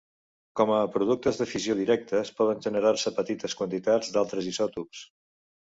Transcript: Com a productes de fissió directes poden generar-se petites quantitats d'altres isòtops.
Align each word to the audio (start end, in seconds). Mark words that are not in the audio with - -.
Com 0.61 0.71
a 0.77 0.79
productes 0.95 1.41
de 1.41 1.47
fissió 1.49 1.75
directes 1.83 2.33
poden 2.41 2.65
generar-se 2.69 3.15
petites 3.21 3.57
quantitats 3.63 4.13
d'altres 4.19 4.51
isòtops. 4.57 5.07